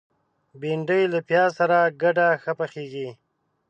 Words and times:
بېنډۍ 0.59 1.03
له 1.13 1.19
پیاز 1.27 1.49
سره 1.59 1.77
ګډه 2.01 2.27
ښه 2.43 2.51
پخیږي 2.59 3.09